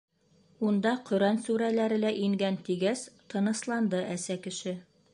[0.69, 4.79] Унда Ҡөрьән сүрәләре лә ингән, тигәс тынысланды әсә кеше.